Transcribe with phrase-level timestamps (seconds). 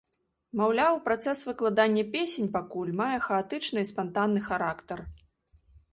[0.61, 4.99] Маўляў, працэс выкладання песень пакуль мае хаатычны і спантанны характар.